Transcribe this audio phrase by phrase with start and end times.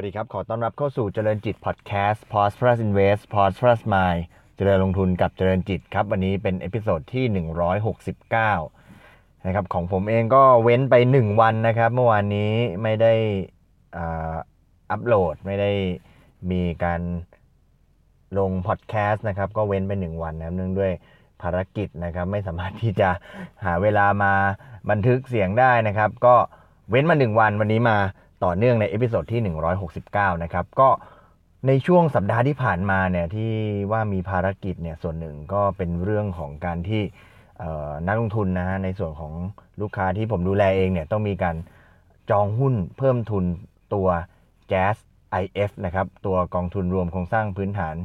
[0.00, 4.22] วัสดีครับ ขอต้อนรับเข้าสู่เจริญจิต podcast Prosperous Invest Prosperous Mind
[4.56, 7.46] เจริญลงทุนกับเจริญจิตครับ วันนี้เป็น episode ที่
[8.66, 12.52] 169 นะครับ ของผมเองก็เว้นไป 1 วันนะครับ เมื่อวานนี้
[12.82, 13.12] ไม่ได้
[14.90, 15.72] อัปโหลดไม่ได้
[16.50, 17.00] มีการ
[18.38, 20.92] ลงพอดแคสต์นะครับ ก็เว้นไป 1 วันนะครับเนื่องด้วย
[21.42, 23.10] ภารกิจนะครับ ไม่สามารถที่จะ
[23.64, 24.32] หาเวลามา
[24.90, 26.34] บันทึกเสียงได้นะครับ ก็
[26.90, 27.98] เว้นมา 1 วันวันนี้มา
[28.44, 29.56] ต่อเนื่องใน episode ที่
[29.96, 30.88] 169 นะครับ ก็
[31.66, 33.52] ในช่วงสัปดาห์ที่ผ่านมาเนี่ยที่
[33.92, 37.02] ว่ามีภารกิจเนี่ยส่วนหนึ่งก็เป็นเรื่องของการที่
[38.06, 39.32] นักลงทุนนะฮะในส่วนของ
[39.80, 41.56] ลูกค้าที่ผมดูแลเองเนี่ยต้องมีการ
[42.30, 43.44] จองหุ้นเพิ่มทุน
[43.94, 44.08] ตัว
[44.70, 47.96] JASIF นะครับตัวกองทุนรวมโครงสร้างพื้นฐาน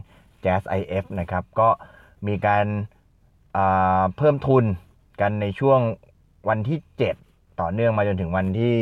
[0.45, 1.69] JASIF นะครับก็
[2.27, 2.65] มีการ
[3.57, 4.63] อ่าเพิ่มทุน
[5.21, 5.79] กันในช่วง
[6.49, 6.79] วันที่
[7.19, 8.77] 7 ต่อเนื่องมาจนถึงวันที่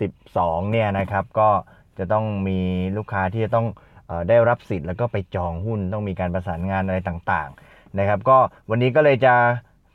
[0.00, 1.50] 12เนี่ยนะครับก็
[1.98, 2.58] จะต้องมี
[2.96, 3.66] ลูกค้าที่จะต้อง
[4.10, 8.38] อได้รับสิทธิ์แล้วก็ไปจองหุ้นต้องมีการประสานงานอะไรต่างๆนะครับ ก็
[8.70, 9.34] วันนี้ก็เลยจะ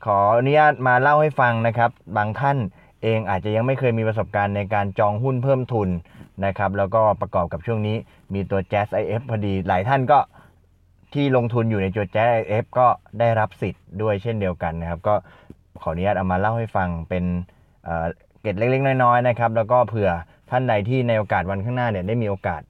[0.05, 2.57] ขออนุญาตมาเล่าให้ฟังนะครับ บางท่าน
[3.03, 5.89] เองอาจจะยังไม่เคยมีประสบการณ์ในการจองหุ้นเพิ่มทุน
[6.45, 7.97] นะครับ แล้วก็ประกอบกับช่วงนี้
[8.33, 10.19] มีตัว Jazz IF พอดี หลายท่านก็
[11.13, 12.87] ที่ลงทุนอยู่ในตัว Jazz IF ก็
[13.19, 15.15] ได้รับสิทธิ์ด้วยเช่นเดียวกันนะครับ ก็
[15.81, 17.25] ขออนุญาตเอามาเล่าให้ฟังเป็น
[18.47, 20.09] กร็ดเล็กๆ น้อยๆนะครับแล้วก็เผื่อ
[20.49, 22.61] ท่านใดที่ในโอกาสวันข้างหน้าเนี่ยได้มีโอกาส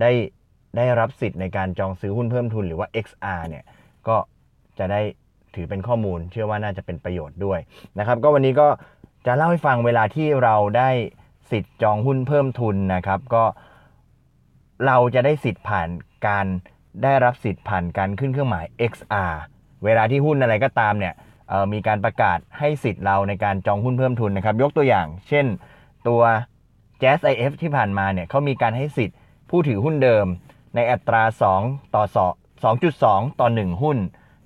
[0.00, 0.10] ได้
[0.76, 3.64] ได้รับสิทธิ์ในการจองซื้อหุ้นเพิ่มทุนหรือว่า XR เนี่ย
[4.08, 4.16] ก็
[4.78, 5.00] จะได้
[5.54, 7.58] ถือเป็นข้อมูล เชื่อว่าน่าจะเป็นประโยชน์ด้วย
[7.98, 8.68] นะครับ ก็วันนี้ก็
[9.26, 10.90] จะเล่าให้ฟังเวลาที่เราได้
[11.50, 13.44] สิทธิ์จองหุ้นเพิ่มทุนนะครับ ก็
[14.86, 15.88] เราจะได้สิทธิ์ผ่าน
[16.26, 16.46] การ
[17.02, 19.34] ได้รับสิทธิ์ผ่านการขึ้นเครื่องหมาย XR
[19.84, 21.14] เวลาที่หุ้นอะไรก็ตามเนี่ย
[21.72, 25.46] มีการประกาศให้สิทธิ์เราในการจองหุ้นเพิ่มทุนนะครับ ยกตัวอย่าง เช่น
[26.08, 26.22] ตัว
[27.02, 29.16] Jazz IF ที่ผ่านมาเนี่ยเขามีการให้สิทธิ์
[29.50, 30.26] ผู้ถือหุ้นเดิม
[30.74, 31.22] ในอัตรา
[31.58, 32.04] 2 ต่อ
[32.72, 33.98] 2.2 ต่อ 1 หุ้น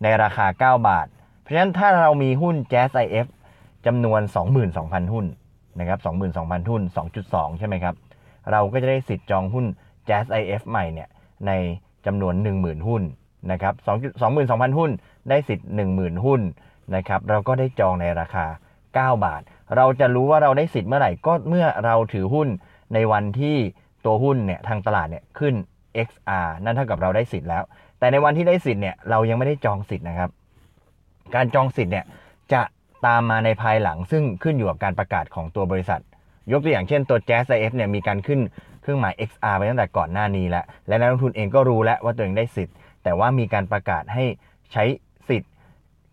[0.03, 1.07] ในราคา 9 บาท
[1.41, 3.27] เพราะฉะนั้นถ้าเรามีหุ้น Jazz IF
[3.87, 4.21] จำนวน
[4.67, 5.27] 22,000 หุ้น
[5.81, 5.99] นะครับ
[6.35, 6.83] 22,000 หุ้น
[7.21, 7.95] 2.2 ใช่ไหมครับ
[8.51, 9.67] เราก็จะได้สิทธิ์จองหุ้น
[10.09, 11.09] Jazz IF ใหม่เนี่ย
[11.47, 11.51] ใน
[12.07, 13.03] จำนวน 10,000 หุ้น
[13.53, 13.75] นะครับ
[14.27, 14.91] 22,000 หุ้น
[15.29, 16.41] ได้สิทธิ์ 10,000 หุ้น
[16.95, 18.47] นะครับเราก็ได้จองในราคา
[19.15, 19.43] 9 บาท
[19.77, 22.49] เราจะรู้ว่าเราได้สิทธิ์เมื่อไหร่ก็เมื่อเราถือหุ้น
[22.95, 23.57] ในวันที่
[24.05, 25.55] ตัวหุ้นเนี่ยทางตลาดเนี่ยขึ้น
[26.09, 27.63] XR นั่นเท่ากับเราได้สิทธิ์แล้ว
[27.99, 30.31] แต่ในวันที่ได้สิทธิ์เนี่ยเรายังไม่ได้จองสิทธิ์นะครับ
[31.35, 32.05] การจองสิทธิ์เนี่ย
[32.53, 32.63] จะ
[33.07, 36.01] ตามมาในภายหลังซึ่งขึ้นอยู่กับการประกาศของตัวบริษัท
[36.53, 38.41] ยกตัวอย่างเช่นตัว Jazz IF เนี่ยมีการขึ้น
[38.83, 42.75] เครื่องหมาย XR ไปตั้งแต่ก่อนหน้านี้แล้ว และนักลงทุนเองก็รู้แล้วว่าตัวเองได้สิทธิ์
[43.05, 44.25] แต่ว่ามีการประกาศให้
[44.73, 44.85] ใช้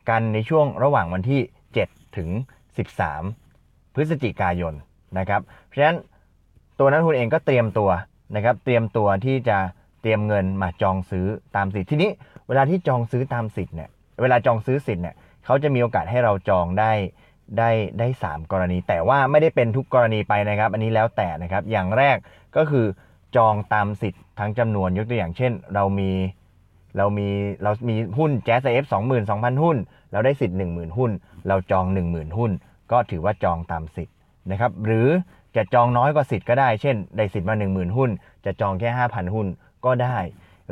[0.09, 1.41] กันในช่วงระหว่างวันที่
[1.79, 2.29] 7 ถึง
[3.11, 4.73] 13 พฤศจิกายน
[5.17, 5.97] นะครับ เพราะฉะนั้น
[6.79, 7.89] ตัวนักทุนเองก็เตรียมตัว
[8.35, 9.57] นะครับเตรียมตัวที่จะ
[10.01, 11.25] เตรียมเงินมาจองซื้อ
[11.55, 12.11] ตามสิทธิ์ทีนี้
[12.47, 13.89] เวลาที่จองซื้อตามสิทธิ์เนี่ย
[14.21, 15.15] เวลาจองซื้อสิทธิ์เนี่ย
[15.45, 16.91] เขาจะมีโอกาสให้เราจองได้
[17.57, 22.17] ได้ได้สามกรณี แต่ว่าไม่ได้เป็นทุกกรณีไปนะครับ อันนี้แล้วแต่นะครับอย่างแรก
[22.55, 22.85] ก็คือ
[23.35, 26.11] จองตามสิทธิ์ทั้งจำนวนยกตัวอย่างเช่น เรามี
[26.97, 27.29] เรามี
[27.63, 29.77] เรามีหุ้น Jazz IF 22,000หุ้น
[30.11, 31.11] เราได้สิทธิ์10,000หุ้น
[31.47, 32.51] เราจอง10,000หุ้น
[32.91, 34.15] ก็ถือว่าจองตามสิทธิ์
[34.51, 35.07] นะครับ หรือ
[35.55, 38.09] จะจองน้อยกว่าสิทธิ์ก็ได้ เช่น ได้สิทธิ์มา10,000หุ้น
[38.45, 39.47] จะจองแค่5,000หุ้น
[39.85, 40.17] ก็ได้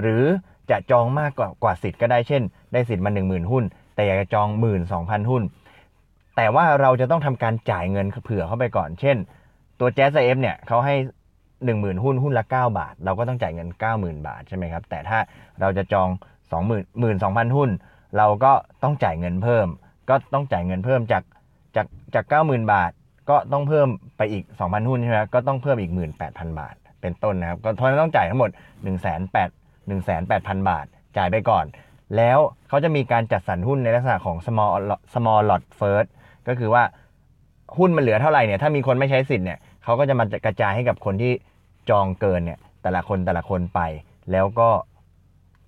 [0.02, 0.24] หรือ
[0.70, 2.44] จะจองมากกว่ากว่าสิทธิ์ก็ได้ เช่น
[2.74, 3.64] ได้สิทธิ์มา10,000หุ้น
[3.96, 4.48] แต่อยากจะจอง
[4.90, 5.44] 12,000หุ้น
[6.36, 9.18] แต่ว่าเราจะต้องทำการจ่ายเงินเผื่อเข้าไปก่อน เช่น
[9.80, 10.96] ตัว Jazz IF เนี่ยเขาให้
[11.66, 15.20] 10,000 หุ้นหุ้นละ 9 บาท เราก็ต้องจ่ายเงิน 90,000 บาทใช่ไหมครับ แต่ถ้า
[15.62, 16.10] เราจะจอง
[16.52, 17.70] 20,000 12,000 หุ้น
[18.18, 18.52] เราก็
[18.84, 19.68] ต้องจ่ายเงินเพิ่ม
[20.10, 21.24] ก็ต้องจ่ายเงินเพิ่มจาก
[21.76, 22.92] จากจาก 90,000 บาท
[23.30, 25.92] ก็ต้องเพิ่มไปอีก 2,000 หุ้นใช่ไหมก็ต้องเพิ่มอีก
[26.26, 28.50] 18,000 บาท เป็นต้นนะครับ ก็ทอนต้องจ่ายทั้งหมด
[28.82, 30.86] 1 8 18,000 บาท
[31.18, 31.66] จ่ายไปก่อน
[32.18, 34.72] แล้วเขาจะมีการจัดสรรหุ้นในลักษณะของ small
[35.14, 36.10] small lot first
[36.48, 36.84] ก็คือว่า
[37.78, 41.34] หุ้นมันเหลือเท่าไหร่เนี่ยถ้ามีคนไม่ใช้สิทธิ์เนี่ยเขาก็จะมากระจายให้กับคนที่
[41.90, 43.82] จองเกินเนี่ยแต่ละคนแต่ละคนไป
[44.32, 44.70] แล้วก็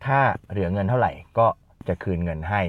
[0.06, 0.20] ถ้า
[0.50, 1.48] เหลือเงินเท่าไหร่ก็
[1.88, 2.62] จะคืนเงินให้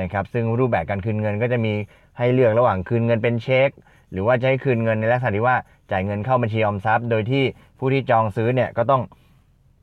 [0.00, 1.72] นะครับซึ่งรูปแบบการคืนเงินก็จะมี
[2.18, 3.70] ให้เลือกระหว่างคืนเงินเป็นเช็ค
[4.12, 5.56] หรือว่าจะให้คืนเงินในลักษณะที่ว่า
[5.90, 7.44] จ่ายเงินเข้าบัญชีออมทรัพย์ โดยที่
[7.78, 9.02] ผู้ที่จองซื้อเนี่ยก็ต้อง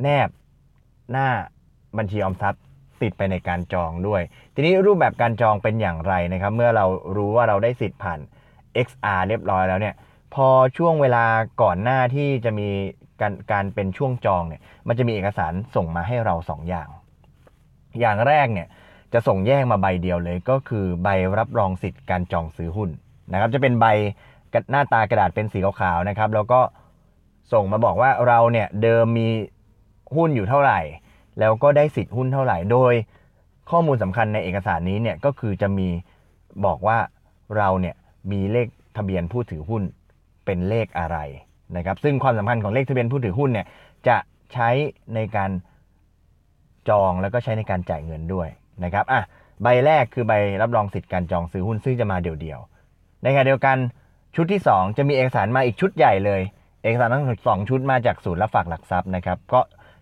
[0.01, 0.29] แนบ
[1.11, 1.29] หน้า
[1.97, 2.61] บัญชีออมทรัพย์
[3.01, 4.21] ติดไปในการจองด้วย
[4.55, 6.85] ทีนี้รูปแบบการจองเป็นอย่างไรนะครับ เมื่อเรา
[7.17, 8.19] รู้ว่าเราได้สิทธิ์ผ่าน
[8.87, 9.95] XR เรียบร้อยแล้วเนี่ย
[10.33, 10.47] พอ
[10.77, 11.25] ช่วงเวลา
[11.61, 12.69] ก่อนหน้าที่จะมี
[13.21, 16.87] การการเป็นช่วงจองเนี่ยมันจะมีเอกสารส่งมาให้เราสองอย่าง
[17.99, 18.67] อย่างแรกเนี่ย
[19.13, 22.89] จะส่งแยกมาใบเดียวเลยก็คือใบรับรองสิทธิ์การจองซื้อหุ้น
[23.31, 23.85] นะครับ จะเป็นใบ
[24.71, 26.61] หน้าตากระดาษเป็นสีขาวๆนะครับ แล้วก็
[27.53, 29.27] ส่งมาบอกว่าเราเนี่ยเดิมมี
[30.15, 30.79] หุ้นอยู่เท่าไหร่
[31.39, 32.93] แล้วก็ได้สิทธิ์หุ้นเท่าไหร่ โดย
[33.69, 35.87] ข้อมูลสำคัญในเอกสารนี้เนี่ยก็คือจะมี
[36.65, 36.97] บอกว่า
[37.57, 37.95] เราเนี่ย
[38.31, 38.67] มีเลข
[38.97, 39.83] ทะเบียนผู้ถือหุ้น
[40.45, 41.17] เป็นเลขอะไร
[41.75, 43.67] นะครับซึ่งความสำคัญของเลขทะเบียนผู้ถือหุ้นเนี่ย
[44.07, 44.17] จะ
[44.53, 44.69] ใช้
[45.15, 45.51] ในการ
[46.89, 48.47] จองแล้วก็ใช้ในการจ่ายเงินด้วย
[48.83, 49.21] นะครับอะ
[49.63, 53.77] ใบแรกคือใบรับรองสิทธิ์การจองซื้อหุ้นซึ่งจะมาเดี่ยวๆ ในขณะเดียวกัน
[54.35, 56.41] ชุดที่ 2 จะมีเอกสารมาอีกชุดใหญ่เลย
[56.83, 59.59] เอกสารทั้งสองชุดมาจากศูนย์รับฝากหลักทรัพย์นะครับก็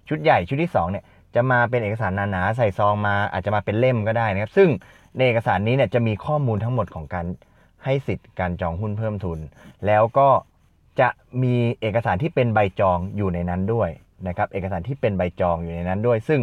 [0.09, 1.03] ชุดใหญ่ชุดที่2เนี่ย
[1.35, 4.69] จะมาเป็นเอกสารหนาๆใส่ซองมาอาจจะมาเป็นเล่มก็ได้นะครับ ซึ่ง
[5.17, 7.25] ในเอกสารนี้เนี่ยจะมีข้อมูลทั้งหมดของการ
[7.83, 9.39] ให้สิทธิ์การจองหุ้นเพิ่มทุน
[9.85, 10.27] แล้วก็
[10.99, 11.09] จะ
[11.43, 13.89] มีเอกสารที่เป็นใบจองอยู่ในนั้นด้วย
[14.27, 16.41] นะครับ เอกสารที่เป็นใบจองอยู่ในนั้นด้วย ซึ่ง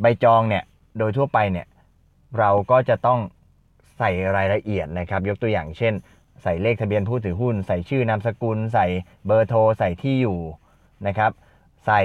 [0.00, 0.64] ใบจองเนี่ย
[0.98, 1.66] โดยทั่วไปเนี่ย
[2.38, 3.20] เราก็จะต้อง
[3.98, 5.94] ใส่รายละเอียดนะครับ ยกตัวอย่างเช่น
[6.42, 8.86] ใส่เลขทะเบียนผู้ถือหุ้น ใส่ชื่อนามสกุล ใส่
[9.26, 10.38] เบอร์โทร ใส่ที่อยู่
[11.06, 11.32] นะครับ
[11.86, 12.00] ใส่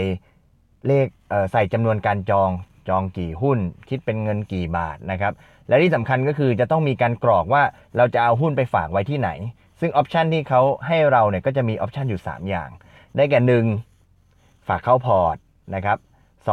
[0.88, 1.07] เลข
[1.51, 2.50] ใส่จำนวนการจอง
[2.89, 5.34] จองกี่หุ้น คิดเป็นเงินกี่บาทนะครับ
[5.68, 7.63] และที่สำคัญก็คือจะต้องมีการกรอกว่า
[7.98, 9.30] เราจะเอาหุ้นไปฝากไว้ที่ไหน
[9.85, 12.69] ซึ่ง option ที่เขาให้เราเนี่ยก็จะมี option อยู่ 3 อย่าง
[13.15, 13.62] ได้แก่
[14.15, 15.38] 1 ฝากเข้าพอร์ต
[15.75, 15.97] นะครับ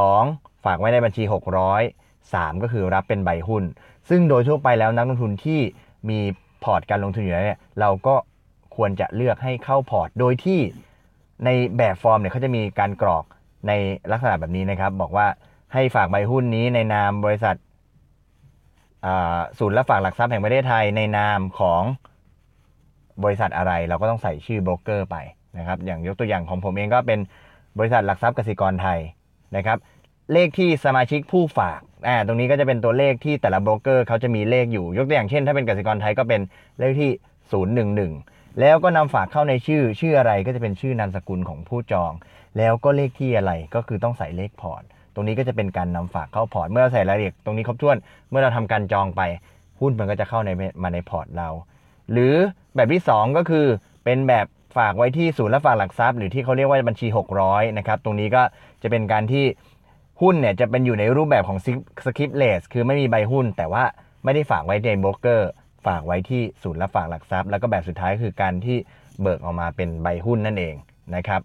[0.05, 1.23] 2 ฝากไว้ในบัญชี
[1.93, 3.65] 600 3 ก็คือรับเป็นใบหุ้น
[4.09, 5.61] ซึ่งโดยทั่วไปแล้วนักลงทุนที่
[6.09, 6.19] มี
[6.65, 8.15] พอร์ตการลงทุนอยู่แล้วเนี่ยเราก็
[8.77, 10.61] ควรจะเลือกให้เข้าพอร์ต โดยที่
[11.45, 13.25] ในแบบฟอร์มเนี่ยเขาจะมีการกรอก
[13.69, 13.73] ใน
[14.13, 15.27] ลักษณะแบบนี้นะครับ บอกว่า
[15.73, 17.57] ให้ฝากใบหุ้นนี้ในนามบริษัท
[19.59, 21.83] ศูนย์รับฝากหลักทรัพย์แห่งประเทศไทยในนามของ
[23.25, 25.17] บริษัทอะไรเราก็ต้องใส่ชื่อโบรกเกอร์ไป
[25.59, 27.21] นะครับ อย่างยกตัวอย่างของผมเองก็เป็น
[27.79, 28.99] บริษัทหลักทรัพย์กสิกรไทย
[29.57, 29.79] นะครับ
[30.33, 36.41] เลขที่สมาชิกผู้ฝากอ่าตรงนี้ก็จะเป็นตัวเลขที่แต่ละโบรกเกอร์เขาจะมีเลขอยู่ ยกตัวอย่างเช่น ถ้าเป็นกสิกรไทยก็เป็น
[36.79, 37.11] เลขที่
[37.85, 42.13] 011 แล้วก็นำฝากเข้าในชื่อชื่ออะไรก็จะเป็นชื่อนามสกุลของผู้จอง
[42.59, 44.83] แล้วก็เลขที่อะไรก็คือต้องใส่เลขพอร์ต
[45.15, 47.97] ตรงนี้ก็จะเป็นการนำฝากเข้าพอร์ต เมื่อใส่รายละเอียดตรงนี้ครบถ้วน
[48.31, 49.23] เมื่อเราทำการจองไป
[49.81, 50.51] หุ้นมันก็จะเข้าใน
[50.83, 51.49] มาในพอร์ตเรา
[52.13, 52.35] หรือ
[52.75, 53.67] แบบที่ 2 ก็คือ
[54.05, 54.47] เป็นแบบ
[54.77, 57.07] ฝากไว้ที่ศูนย์รับฝากหลักทรัพย์ หรือที่เขาเรียกว่าบัญชี
[57.43, 58.43] 600นะครับตรงนี้ก็
[58.83, 59.45] จะเป็นการที่
[60.21, 61.59] หุ้นเนี่ยจะเป็นอยู่ในรูปแบบของ
[62.05, 63.85] สคริปเลสคือไม่มีใบหุ้น แต่ว่า
[64.25, 65.51] ไม่ได้ฝากไว้ในโบรกเกอร์
[65.87, 68.77] ฝากไว้ที่ศูนย์รับฝากหลักทรัพย์ แล้วก็แบบสุดท้ายคือการที่
[69.21, 70.75] เบิกออกมาเป็นใบหุ้นนั่นเอง
[71.17, 71.41] นะครับ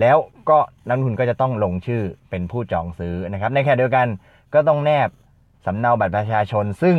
[0.00, 0.16] แล้ว
[0.50, 0.58] ก็
[0.88, 4.06] นักทุนก็จะต้องลงชื่อเป็นผู้จองซื้อนะครับในแค่เดียวกัน
[4.54, 5.08] ก็ต้องแนบ
[5.66, 6.96] สำเนาบัตรประชาชน ซึ่ง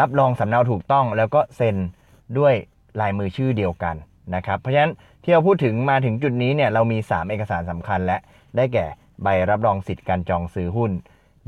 [0.00, 1.76] รับรองสำเนาถูกต้องแล้วก็เซ็น
[2.38, 2.54] ด้วย
[3.00, 3.96] ลายมือชื่อเดียวกัน
[4.34, 4.92] นะครับเพราะฉะนั้น
[5.22, 8.18] ที่เราพูดถึงมาถึงจุดนี้เนี่ยเรามี 3 เอกสารสำคัญ และ
[8.56, 8.86] ได้แก่
[9.22, 10.92] ใบรับรองสิทธิ์การจองซื้อหุ้น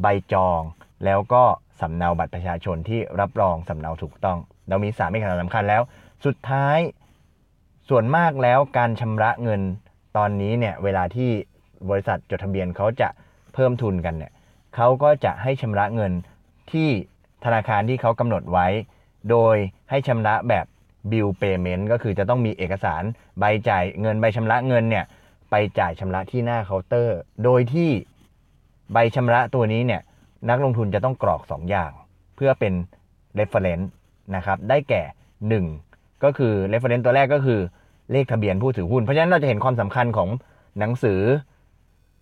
[0.03, 0.61] ใบจอง
[1.05, 1.43] แล้วก็
[1.81, 4.39] สำเนาบัตรประชาชนที่รับรองสำเนาถูกต้อง
[4.69, 5.83] เรามี 3 เอกสารสำคัญแล้ว
[6.25, 6.79] สุดท้าย
[7.89, 9.61] ส่วนมากแล้วการชำระเงิน
[10.17, 11.31] ตอนนี้เนี่ยเวลาที่
[11.91, 13.09] บริษัทจดทะเบียนเขาจะ
[13.55, 14.33] เพิ่มทุนกันเนี่ย
[14.77, 16.13] เขาก็จะให้ชำระเงิน
[16.73, 16.89] ที่
[17.45, 18.67] ธนาคารที่เขากำหนดไว้
[19.31, 19.57] โดย
[19.91, 20.67] ให้ชำระแบบ
[21.11, 23.03] bill payment ก็คือจะต้องมีเอกสาร
[23.41, 25.05] ใบจ่ายเงินใบชำระเงินเนี่ย
[25.51, 27.91] ไปจ่ายชำระที่หน้าเคาน์เตอร์ โดยที่
[28.93, 30.03] ใบชำระตัวนี้เนี่ย
[30.49, 31.93] นักลงทุนจะต้องกรอก 2 อย่าง
[32.37, 32.73] เพื่อเป็น
[33.39, 33.87] reference
[34.37, 35.03] นะครับได้แก่
[35.69, 37.61] 1 ก็คือ reference ตัวแรกก็คือ
[38.13, 40.29] เลขทะเบียนผู้ถือหุ้น เพราะฉะนั้นเราจะเห็นความสำคัญของ
[40.79, 41.21] หนังสือ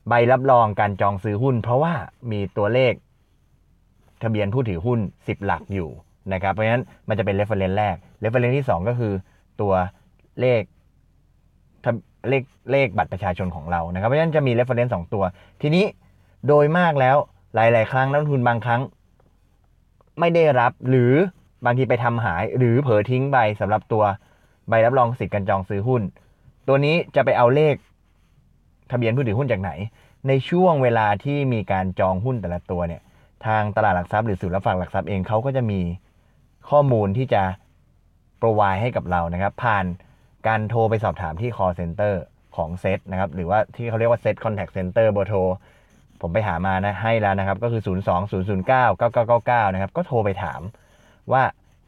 [0.08, 1.94] ใบรับรองการจองซื้อหุ้น เพราะว่า
[2.32, 2.92] มีตัวเลข
[4.22, 5.90] ทะเบียนผู้ถือหุ้น 10 หลักอยู่
[6.32, 9.12] นะครับ เพราะฉะนั้นมันจะเป็น reference แรก reference ที่ 2 ก็คือ
[9.60, 9.72] ตัว
[10.40, 10.62] เลข
[12.28, 12.42] เลข
[12.72, 15.24] เลขบัตรประชาชนของเรานะครับ เพราะฉะนั้นจะมี reference 2 ตัว
[15.62, 15.84] ทีนี้
[16.48, 17.16] โดยมากแล้ว
[17.54, 18.82] หลาย ๆ ครั้งนักลงทุนบางครั้ง
[20.20, 21.12] ไม่ได้รับหรือ
[21.64, 24.04] บางทีไปทำหายหรือเผลอทิ้งใบสำหรับตัว
[24.68, 26.02] ใบรับรองสิทธิ์การจองซื้อหุ้น
[26.68, 27.74] ตัวนี้จะไปเอาเลข
[28.90, 29.70] ทะเบียนผู้ถือหุ้นจากไหน
[30.28, 33.02] ในช่วงเวลาที่มีการจองหุ้นแต่ละตัวเนี่ย
[33.46, 35.80] ทางตลาดหลักทรัพย์หรือศูนย์รับฝากหลักทรัพย์เองเขาก็จะมี
[36.70, 37.42] ข้อมูลที่จะ
[38.38, 39.84] โปรไวให้กับเรานะครับ ผ่าน
[40.46, 42.14] การโทรไปสอบถามที่ call center
[42.56, 45.38] ของเซตนะครับ หรือว่าที่เขาเรียกว่าเซต contact center เบอร์โทร
[46.20, 50.60] ผมไปหามานะให้แล้วนะครับ ก็คือ 0 2 0 0 9 9 9 9 9 นะครับ ก็โทรไปถาม
[51.32, 51.42] ว่า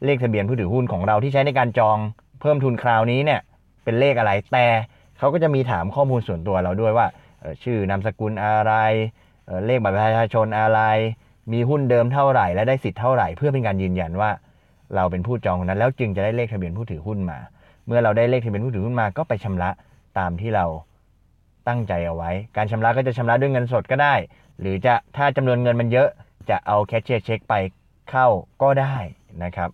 [0.05, 1.97] เลขทะเบียนผู้ถือหุ้นของเราที่ใช้ในการจอง
[2.41, 3.41] เพิ่มทุนคราวนี้เนี่ย
[3.83, 4.65] เป็นเลขอะไรแต่
[5.17, 7.07] เขาก็จะมีถามข้อมูลส่วนตัวเราด้วยว่า
[7.63, 8.73] ชื่อนามสกุลอะไร
[9.65, 10.81] เลขบัตรประชาชนอะไร
[11.53, 14.29] มีหุ้นเดิมเท่าไหร่ และได้สิทธิ์เท่าไหร่ เพื่อเป็นการยืนยันว่า
[14.95, 17.39] เราเป็นผู้จองคนนั้น แล้วจึงจะได้เลขทะเบียนผู้ถือหุ้นมา
[17.87, 19.69] เมื่อเราได้เลขทะเบียนผู้ถือหุ้นมาก็ไปชำระ
[20.19, 20.65] ตามที่เรา
[21.67, 24.13] ตั้งใจเอาไว้ การชำระก็จะชำระด้วยเงินสดก็ได้
[24.59, 26.09] หรือจะถ้าจำนวนเงินมันเยอะ
[26.49, 27.53] จะเอาแคชเชียร์เช็คไป
[28.09, 28.27] เข้า
[28.61, 28.95] ก็ได้
[29.43, 29.69] นะครับ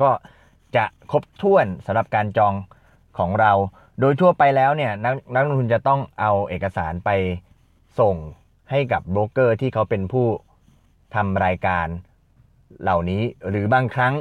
[0.00, 0.10] ก็
[0.76, 2.54] จะครบถ้วนสำหรับการจอง
[3.18, 3.52] ของเรา
[4.00, 7.10] โดยทั่วไปแล้วเนี่ยนักนักลงทุนจะต้องเอาเอกสารไป
[8.00, 8.16] ส่ง
[8.70, 10.26] ให้กับโบรกเกอร์ที่เขาเป็นผู้
[11.14, 11.86] ทำรายการ
[12.82, 14.14] เหล่านี้ หรือบางครั้ง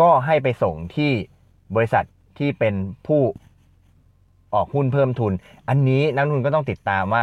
[0.00, 1.12] ก็ให้ไปส่งที่
[1.74, 2.04] บริษัท
[2.38, 2.74] ที่เป็น
[3.06, 3.22] ผู้
[4.54, 5.32] ออกหุ้นเพิ่มทุน
[5.68, 7.22] อันนี้นักลงทุนก็ต้องติดตามว่า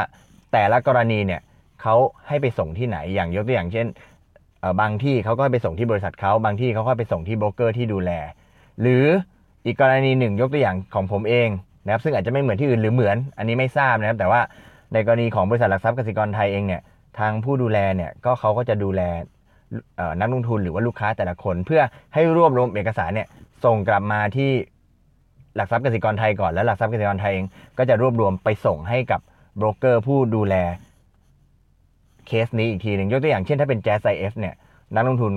[0.52, 1.42] แต่ละกรณีเนี่ย
[1.82, 1.96] เขา
[2.28, 3.88] ให้ไปส่งที่ไหนอย่างยกตัวอย่างเช่น
[4.82, 8.12] บางที่เขาก็ให้ไปส่งที่บริษัทเขาบางที่เขาก็ไปส่งที่โบรกเกอร์ที่ดูแล
[8.82, 9.06] หรือ
[9.66, 11.50] อีกกรณีหนึ่งยกตัวอย่างของผมเอง
[11.86, 14.42] นะครับซึ่งอาจจะไม่เหมือนที่อื่นหรือเหมือน อันนี้ไม่ทราบนะครับ แต่ว่า
[14.94, 16.82] ในกรณีของบริษัทหลักทรัพย์กสิกรไทยเองเนี่ย
[17.20, 19.02] ทางผู้ดูแลเนี่ยก็เขาก็จะดูแล
[20.20, 21.82] นักลงทุนหรือว่าลูกค้าแต่ละคน เพื่อ
[22.14, 23.28] ให้รวบรวมเอกสารเนี่ย
[23.66, 24.52] ส่งกลับมาที่
[25.56, 29.22] หลักทรัพย์กสิกรไทยก่อนแล้วหลักทรัพย์กสิกรไทยเองก็จะรวบรวมไปส่งให้กับ
[29.58, 30.56] โบรกเกอร์ผู้ดูแล
[32.28, 34.56] เคสนี้อีกทีหนึ่งยกตัวอย่างเช่นถ้าเป็น JASIF เนี่ย
[34.96, 35.32] นักลงทุน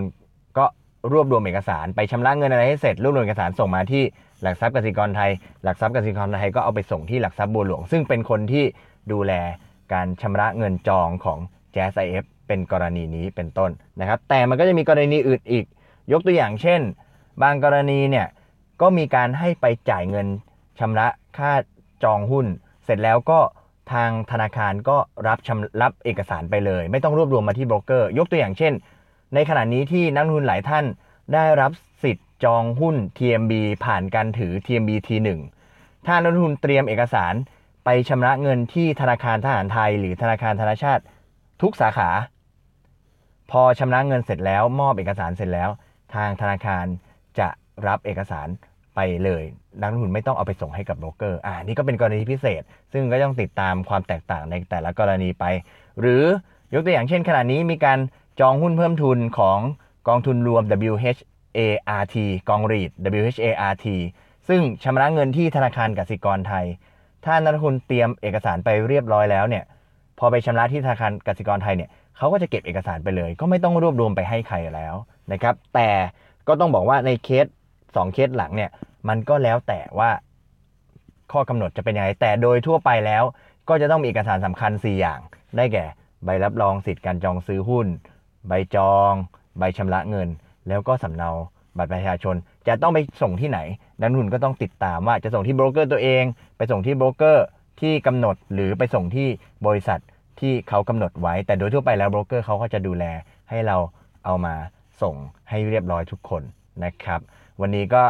[0.59, 0.65] ก็
[1.13, 4.03] รวบรวมเอกสารไปชำระเงินอะไรให้เสร็จรวบรวมเอกสารส่งมาที่
[4.43, 5.31] หลักทรัพย์กสิกรไทย
[5.65, 8.65] หลักทรัพย์กสิกรไทยก็เอาไปส่งที่หลักทรัพย์บัวหลวง ซึ่งเป็นคนที่
[9.13, 9.33] ดูแล
[9.93, 11.39] การชำระเงินจองของ
[11.73, 15.65] แจ๊สไอเอฟ เป็นกรณีนี้เป็นต้นนะครับ แต่มันก็จะมีกรณีอื่นอีก
[16.13, 16.81] ยกตัวอย่างเช่น
[17.43, 18.27] บางกรณีเนี่ย
[18.81, 20.27] ก็มีการให้ไปจ่ายเงิน
[20.79, 21.53] ชำระค่า
[22.05, 22.47] จองหุ้น
[22.85, 23.41] เสร็จแล้วก็
[23.93, 24.97] ทางธนาคารก็
[25.29, 28.73] รับชำรับเอกสารไปเลย ไม่ต้องรวบรวมมาที่โบรกเกอร์ ยกตัวอย่างเช่น
[29.35, 30.85] ในขณะนี้ที่นักลงทุนหลายท่าน
[31.35, 33.53] ได้รับสิทธิ์จองหุ้น TMB
[33.85, 35.29] ผ่านการถือ TMB T1
[36.07, 37.35] ถ้านักลงทุนเตรียมเอกสาร
[37.85, 41.03] ไปชำระเงินที่ธนาคารทหารไทย หรือธนาคารธนาชาติ
[41.63, 42.11] ทุกสาขา
[43.51, 45.71] พอชำระเงินเสร็จแล้วมอบเอกสารเสร็จแล้ว
[46.15, 46.85] ทางธนาคาร
[47.39, 47.49] จะ
[47.87, 48.49] รับเอกสาร
[48.95, 49.45] ไปเลย
[49.81, 52.63] นักลงทุนไม่ต้องเอาไปส่งให้กับโบรกเกอร์อ่านี่ก็เป็นกรณีพิเศษ
[52.93, 55.45] ซึ่งก็ต้องติดตามความแตกต่างในแต่ละกรณีไป
[56.01, 56.23] หรือ
[56.75, 57.99] ยกตัวอย่างเช่นขณะนี้มีการ
[58.41, 59.59] จองหุ้นเพิ่มทุนของ
[60.09, 60.63] กองทุนรวม
[60.93, 62.17] WHART
[62.49, 62.91] กองรีด
[63.23, 63.87] WHART
[64.49, 66.67] ซึ่งชำระเงินที่ธนาคารกสิกรไทย
[67.25, 69.65] ถ้านักลงทุนเตรียมเอกสารไปเรียบร้อยแล้วเนี่ย
[70.19, 74.95] พอไปชำระที่ธนาคารกสิกรไทยเนี่ย เขาก็จะเก็บเอกสารไปเลย ก็ไม่ต้องรวบรวมไปให้ใครแล้ว
[75.33, 75.91] นะครับ แต่
[76.49, 77.47] ก็ต้องบอกว่าในเคส
[77.81, 78.71] 2 เคสหลังเนี่ย
[79.09, 80.11] มันก็แล้วแต่ว่า
[81.33, 83.25] ข้อกำหนดจะเป็นยังไง แต่โดยทั่วไปแล้ว
[83.69, 85.21] ก็จะต้องมีเอกสารสำคัญ 4 อย่าง
[85.57, 85.85] ได้แก่
[86.25, 87.87] ใบรับรองสิทธิ์การจองซื้อหุ้น
[88.49, 89.13] ใบจอง
[89.59, 90.29] ใบชำระเงิน
[90.69, 91.31] แล้วก็สำเนา
[91.77, 92.35] บัตรประชาชน
[92.69, 93.61] จะต้องไปส่งที่ไหน
[94.01, 96.25] นักลงทุนก็ต้องติดตามว่าจะส่งที่โบรกเกอร์ตัวเอง
[96.57, 97.47] ไปส่งที่โบรกเกอร์
[97.81, 99.29] ที่กำหนดหรือไปส่งที่
[99.67, 100.01] บริษัท
[100.41, 103.05] ที่เขากำหนดไว้ แต่โดยทั่วไปแล้วโบรกเกอร์เขาก็จะดูแล
[103.51, 103.77] ให้เรา
[104.25, 104.55] เอามา
[105.03, 105.15] ส่ง
[105.49, 106.43] ให้เรียบร้อยทุกคน
[106.85, 107.21] นะครับ
[107.61, 108.03] วันนี้ก็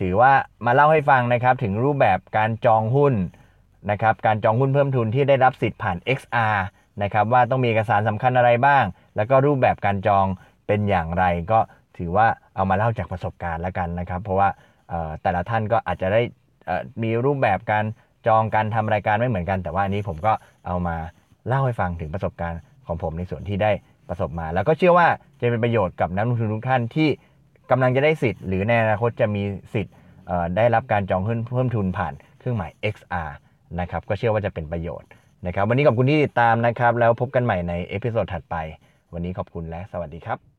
[0.00, 0.32] ถือว่า
[0.66, 3.14] มาเล่าให้ฟังนะครับถึงรูปแบบการจองหุ้น
[3.90, 6.56] นะครับการจองหุ้นเพิ่มทุนที่ได้รับสิทธิ์ผ่าน XR
[7.02, 8.84] นะครับว่าต้องมีเอกสารสำคัญอะไรบ้าง
[9.16, 10.26] แล้วก็รูปแบบการจอง
[10.66, 11.60] เป็นอย่างไร ก็
[11.98, 14.48] ถือว่าเอามาเล่าจากประสบการณ์แล้วกันนะครับ เพราะว่า
[15.22, 16.20] แต่ละท่านก็อาจจะได้
[17.02, 17.84] มีรูปแบบการ
[18.26, 20.32] จองการทำรายการไม่เหมือนกัน แต่ว่าอันนี้ผมก็
[20.66, 20.96] เอามา
[21.48, 23.70] เล่าให้ฟังถึงประสบการณ์ของผมในส่วนที่ได้
[24.08, 25.08] ประสบมา แล้วก็เชื่อว่า
[25.40, 27.08] จะเป็นประโยชน์กับนักลงทุนทุกท่านที่
[27.70, 29.42] กำลังจะได้สิทธิ์หรือในอนาคตจะมี
[29.74, 29.94] สิทธิ์
[30.56, 33.30] ได้รับการจองหุ้นเพิ่มทุนผ่านเครื่องหมาย XR
[33.80, 35.08] นะครับก็เชื่อว่าจะเป็นประโยชน์
[35.46, 38.56] นะครับวันนี้ขอบคุณที่ติดตามนะครับ แล้วพบกันใหม่ใน episode ถัดไป
[39.12, 40.57] วันนี้ขอบคุณและสวัสดีครับ